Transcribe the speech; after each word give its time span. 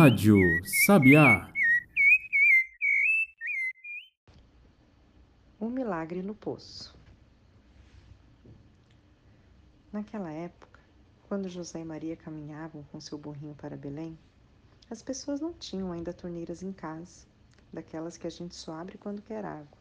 Rádio 0.00 0.38
Sabiá. 0.86 1.52
Um 5.60 5.68
milagre 5.68 6.22
no 6.22 6.34
poço. 6.34 6.96
Naquela 9.92 10.32
época, 10.32 10.80
quando 11.28 11.50
José 11.50 11.80
e 11.80 11.84
Maria 11.84 12.16
caminhavam 12.16 12.82
com 12.84 12.98
seu 12.98 13.18
burrinho 13.18 13.54
para 13.54 13.76
Belém, 13.76 14.18
as 14.88 15.02
pessoas 15.02 15.38
não 15.38 15.52
tinham 15.52 15.92
ainda 15.92 16.14
torneiras 16.14 16.62
em 16.62 16.72
casa, 16.72 17.26
daquelas 17.70 18.16
que 18.16 18.26
a 18.26 18.30
gente 18.30 18.54
só 18.54 18.72
abre 18.72 18.96
quando 18.96 19.20
quer 19.20 19.44
água. 19.44 19.78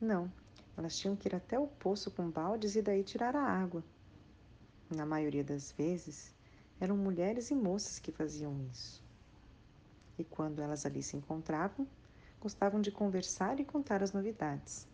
Não, 0.00 0.30
elas 0.78 0.96
tinham 0.96 1.16
que 1.16 1.26
ir 1.26 1.34
até 1.34 1.58
o 1.58 1.66
poço 1.66 2.12
com 2.12 2.30
baldes 2.30 2.76
e 2.76 2.82
daí 2.82 3.02
tirar 3.02 3.34
a 3.34 3.42
água. 3.42 3.82
Na 4.88 5.04
maioria 5.04 5.42
das 5.42 5.72
vezes, 5.72 6.32
eram 6.80 6.96
mulheres 6.96 7.50
e 7.50 7.54
moças 7.54 7.98
que 7.98 8.12
faziam 8.12 8.60
isso. 8.70 9.02
E 10.18 10.24
quando 10.24 10.60
elas 10.60 10.84
ali 10.86 11.02
se 11.02 11.16
encontravam, 11.16 11.86
gostavam 12.40 12.80
de 12.80 12.90
conversar 12.90 13.60
e 13.60 13.64
contar 13.64 14.02
as 14.02 14.12
novidades. 14.12 14.86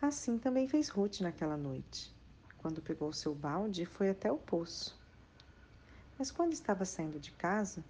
Assim 0.00 0.38
também 0.38 0.68
fez 0.68 0.88
Ruth 0.88 1.20
naquela 1.20 1.56
noite, 1.56 2.14
quando 2.58 2.82
pegou 2.82 3.12
seu 3.12 3.34
balde 3.34 3.82
e 3.82 3.86
foi 3.86 4.10
até 4.10 4.30
o 4.30 4.36
poço. 4.36 4.98
Mas 6.18 6.30
quando 6.30 6.52
estava 6.52 6.84
saindo 6.84 7.18
de 7.18 7.32
casa, 7.32 7.82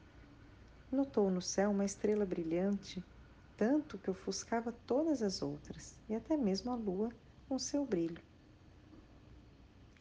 notou 0.90 1.30
no 1.30 1.42
céu 1.42 1.70
uma 1.70 1.84
estrela 1.84 2.24
brilhante, 2.24 3.04
tanto 3.56 3.98
que 3.98 4.10
ofuscava 4.10 4.72
todas 4.86 5.22
as 5.22 5.42
outras, 5.42 5.98
e 6.08 6.14
até 6.14 6.36
mesmo 6.36 6.70
a 6.70 6.76
lua 6.76 7.10
com 7.48 7.58
seu 7.58 7.84
brilho. 7.84 8.22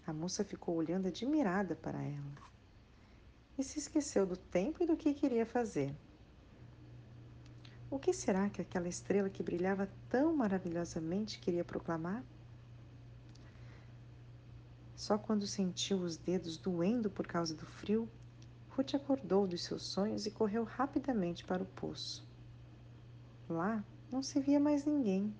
A 0.06 0.12
moça 0.12 0.44
ficou 0.44 0.76
olhando 0.76 1.08
admirada 1.08 1.76
para 1.76 2.02
ela 2.02 2.54
e 3.58 3.64
se 3.64 3.80
esqueceu 3.80 4.26
do 4.26 4.36
tempo 4.36 4.84
e 4.84 4.88
do 4.88 4.98
que 4.98 5.14
queria 5.14 5.46
fazer. 5.46 5.96
O 7.90 8.00
que 8.00 8.12
será 8.12 8.50
que 8.50 8.62
aquela 8.62 8.88
estrela 8.88 9.30
que 9.30 9.44
brilhava 9.44 9.88
tão 10.10 10.36
maravilhosamente 10.36 11.40
queria 11.40 11.64
proclamar? 11.64 12.24
Só 14.96 15.18
quando 15.18 15.46
sentiu 15.46 16.00
os 16.00 16.18
dedos 16.18 16.58
doendo 16.58 17.10
por 17.10 17.28
causa 17.28 17.54
do 17.54 17.66
frio, 17.66 18.10
Ruth 18.72 18.96
acordou 18.96 19.46
dos 19.46 19.64
seus 19.64 19.84
sonhos 19.84 20.26
e 20.26 20.32
correu 20.32 20.64
rapidamente 20.64 21.46
para 21.46 21.62
o 21.62 21.68
poço. 21.68 22.26
Lá 23.48 23.84
não 24.12 24.24
se 24.24 24.40
via 24.40 24.60
mais 24.60 24.86
ninguém. 24.86 25.34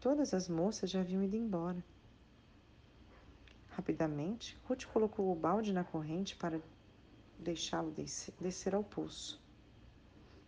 Todas 0.00 0.34
as 0.34 0.48
moças 0.48 0.90
já 0.90 1.00
haviam 1.00 1.22
ido 1.22 1.36
embora. 1.36 1.82
Rapidamente, 3.76 4.56
Ruth 4.68 4.84
colocou 4.86 5.32
o 5.32 5.34
balde 5.34 5.72
na 5.72 5.82
corrente 5.82 6.36
para 6.36 6.60
deixá-lo 7.36 7.92
descer 8.40 8.72
ao 8.72 8.84
poço. 8.84 9.42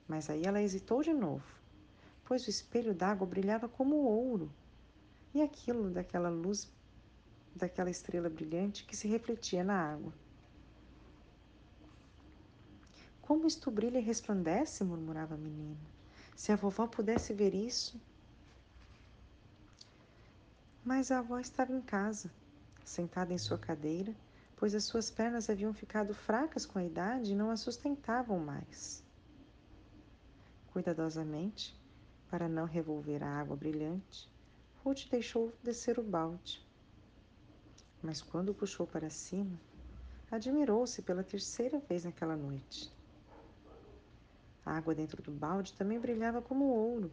Mas 0.06 0.30
aí 0.30 0.44
ela 0.44 0.62
hesitou 0.62 1.02
de 1.02 1.12
novo, 1.12 1.44
pois 2.24 2.46
o 2.46 2.50
espelho 2.50 2.94
d'água 2.94 3.26
brilhava 3.26 3.68
como 3.68 3.96
ouro, 3.96 4.48
e 5.34 5.42
aquilo 5.42 5.90
daquela 5.90 6.28
luz 6.28 6.70
daquela 7.52 7.90
estrela 7.90 8.30
brilhante 8.30 8.84
que 8.84 8.94
se 8.94 9.08
refletia 9.08 9.64
na 9.64 9.74
água. 9.74 10.12
Como 13.22 13.46
isto 13.46 13.72
brilha 13.72 13.98
e 13.98 14.02
resplandece, 14.02 14.84
murmurava 14.84 15.34
a 15.34 15.38
menina. 15.38 15.80
Se 16.36 16.52
a 16.52 16.56
vovó 16.56 16.86
pudesse 16.86 17.34
ver 17.34 17.54
isso. 17.54 18.00
Mas 20.84 21.10
a 21.10 21.18
avó 21.18 21.40
estava 21.40 21.72
em 21.72 21.80
casa 21.80 22.30
sentada 22.86 23.34
em 23.34 23.38
sua 23.38 23.58
cadeira, 23.58 24.14
pois 24.56 24.74
as 24.74 24.84
suas 24.84 25.10
pernas 25.10 25.50
haviam 25.50 25.74
ficado 25.74 26.14
fracas 26.14 26.64
com 26.64 26.78
a 26.78 26.84
idade 26.84 27.32
e 27.32 27.34
não 27.34 27.50
a 27.50 27.56
sustentavam 27.56 28.38
mais. 28.38 29.04
Cuidadosamente, 30.72 31.76
para 32.30 32.48
não 32.48 32.64
revolver 32.64 33.22
a 33.22 33.40
água 33.40 33.56
brilhante, 33.56 34.30
Ruth 34.84 35.08
deixou 35.10 35.52
descer 35.62 35.98
o 35.98 36.02
balde. 36.02 36.64
Mas 38.00 38.22
quando 38.22 38.50
o 38.50 38.54
puxou 38.54 38.86
para 38.86 39.10
cima, 39.10 39.58
admirou-se 40.30 41.02
pela 41.02 41.24
terceira 41.24 41.80
vez 41.80 42.04
naquela 42.04 42.36
noite. 42.36 42.92
A 44.64 44.76
água 44.76 44.94
dentro 44.94 45.22
do 45.22 45.32
balde 45.32 45.72
também 45.72 45.98
brilhava 45.98 46.40
como 46.40 46.66
ouro. 46.66 47.10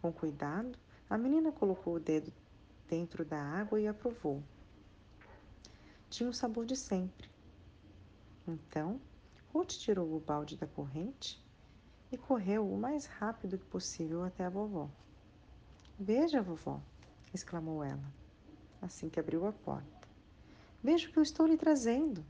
Com 0.00 0.12
cuidado, 0.12 0.76
a 1.08 1.16
menina 1.16 1.52
colocou 1.52 1.94
o 1.94 2.00
dedo 2.00 2.32
dentro 2.88 3.24
da 3.24 3.40
água 3.40 3.80
e 3.80 3.86
a 3.86 3.94
provou. 3.94 4.42
Tinha 6.10 6.28
o 6.28 6.34
sabor 6.34 6.66
de 6.66 6.76
sempre. 6.76 7.28
Então, 8.46 9.00
Ruth 9.52 9.72
tirou 9.72 10.14
o 10.14 10.20
balde 10.20 10.56
da 10.56 10.66
corrente 10.66 11.42
e 12.12 12.16
correu 12.16 12.70
o 12.70 12.78
mais 12.78 13.06
rápido 13.06 13.58
possível 13.58 14.22
até 14.22 14.44
a 14.44 14.50
vovó. 14.50 14.88
Veja, 15.98 16.42
vovó, 16.42 16.80
exclamou 17.32 17.82
ela, 17.82 18.04
assim 18.82 19.08
que 19.08 19.18
abriu 19.18 19.46
a 19.46 19.52
porta. 19.52 20.08
Veja 20.82 21.08
o 21.08 21.12
que 21.12 21.18
eu 21.18 21.22
estou 21.22 21.46
lhe 21.46 21.56
trazendo. 21.56 22.24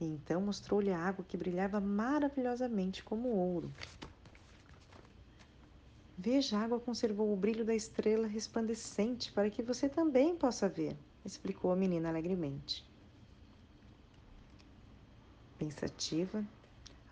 E 0.00 0.04
então 0.04 0.40
mostrou-lhe 0.40 0.92
a 0.92 0.98
água 0.98 1.24
que 1.24 1.36
brilhava 1.36 1.80
maravilhosamente 1.80 3.02
como 3.02 3.28
ouro. 3.28 3.72
Veja, 6.20 6.58
a 6.58 6.64
água 6.64 6.80
conservou 6.80 7.32
o 7.32 7.36
brilho 7.36 7.64
da 7.64 7.76
estrela 7.76 8.26
resplandecente 8.26 9.30
para 9.30 9.48
que 9.48 9.62
você 9.62 9.88
também 9.88 10.34
possa 10.34 10.68
ver, 10.68 10.96
explicou 11.24 11.70
a 11.70 11.76
menina 11.76 12.08
alegremente. 12.08 12.84
Pensativa, 15.56 16.44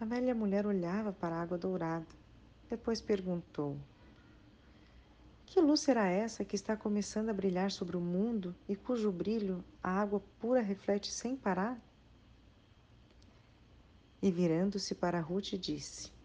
a 0.00 0.04
velha 0.04 0.34
mulher 0.34 0.66
olhava 0.66 1.12
para 1.12 1.36
a 1.36 1.40
água 1.40 1.56
dourada. 1.56 2.04
Depois 2.68 3.00
perguntou: 3.00 3.76
Que 5.46 5.60
luz 5.60 5.78
será 5.78 6.08
essa 6.08 6.44
que 6.44 6.56
está 6.56 6.76
começando 6.76 7.28
a 7.28 7.32
brilhar 7.32 7.70
sobre 7.70 7.96
o 7.96 8.00
mundo 8.00 8.56
e 8.68 8.74
cujo 8.74 9.12
brilho 9.12 9.64
a 9.80 10.00
água 10.00 10.20
pura 10.40 10.60
reflete 10.60 11.12
sem 11.12 11.36
parar? 11.36 11.80
E 14.20 14.32
virando-se 14.32 14.96
para 14.96 15.20
Ruth, 15.20 15.54
disse: 15.54 16.15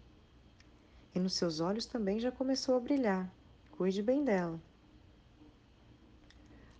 e 1.14 1.20
nos 1.20 1.34
seus 1.34 1.60
olhos 1.60 1.86
também 1.86 2.20
já 2.20 2.32
começou 2.32 2.76
a 2.76 2.80
brilhar. 2.80 3.30
Cuide 3.72 4.02
bem 4.02 4.24
dela. 4.24 4.60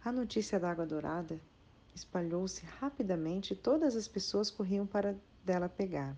A 0.04 0.12
notícia 0.12 0.60
da 0.60 0.72
água 0.72 0.86
dourada 0.86 1.40
espalhou-se 1.94 2.66
rapidamente 2.80 3.54
e 3.54 3.56
todas 3.56 3.96
as 3.96 4.08
pessoas 4.08 4.50
corriam 4.50 4.86
para 4.86 5.16
dela 5.44 5.68
pegar. 5.68 6.16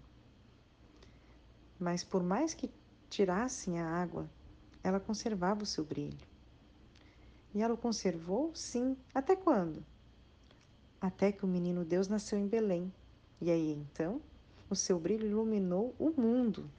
Mas 1.79 2.03
por 2.03 2.24
mais 2.24 2.53
que 2.53 2.72
tirassem 3.09 3.79
a 3.79 3.88
água, 3.88 4.30
ela 4.84 5.00
conservava 5.00 5.63
o 5.63 5.66
seu 5.66 5.84
brilho. 5.84 6.18
E 7.53 7.62
ela 7.62 7.74
o 7.74 7.78
conservou, 7.78 8.51
sim, 8.56 8.97
até 9.13 9.35
quando? 9.35 9.84
Até 11.00 11.31
que 11.31 11.44
o 11.44 11.47
menino 11.47 11.84
Deus 11.84 12.07
nasceu 12.07 12.40
em 12.40 12.47
Belém. 12.47 12.91
E 13.41 13.51
aí 13.51 13.72
então, 13.72 14.22
o 14.69 14.75
seu 14.75 15.00
brilho 15.00 15.28
iluminou 15.28 15.94
o 16.00 16.09
mundo 16.09 16.69